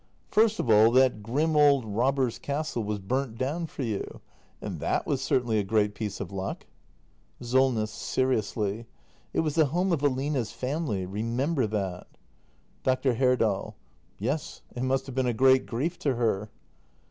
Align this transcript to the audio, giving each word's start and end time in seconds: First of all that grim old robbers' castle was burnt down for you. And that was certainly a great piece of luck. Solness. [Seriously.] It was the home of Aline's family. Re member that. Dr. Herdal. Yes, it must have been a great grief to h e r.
First 0.31 0.59
of 0.59 0.67
all 0.67 0.89
that 0.93 1.21
grim 1.21 1.55
old 1.55 1.85
robbers' 1.85 2.39
castle 2.39 2.83
was 2.83 2.97
burnt 2.97 3.37
down 3.37 3.67
for 3.67 3.83
you. 3.83 4.19
And 4.59 4.79
that 4.79 5.05
was 5.05 5.21
certainly 5.21 5.59
a 5.59 5.63
great 5.63 5.93
piece 5.93 6.19
of 6.19 6.31
luck. 6.31 6.65
Solness. 7.39 7.91
[Seriously.] 7.91 8.87
It 9.31 9.41
was 9.41 9.53
the 9.53 9.67
home 9.67 9.91
of 9.91 10.01
Aline's 10.01 10.51
family. 10.53 11.05
Re 11.05 11.21
member 11.21 11.67
that. 11.67 12.07
Dr. 12.81 13.13
Herdal. 13.13 13.75
Yes, 14.17 14.63
it 14.75 14.81
must 14.81 15.05
have 15.05 15.13
been 15.13 15.27
a 15.27 15.33
great 15.35 15.67
grief 15.67 15.99
to 15.99 16.09
h 16.09 16.15
e 16.15 16.19
r. 16.19 16.49